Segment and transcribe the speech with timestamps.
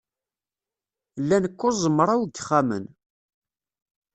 [1.21, 2.85] Llan kuẓ mraw n yexxamen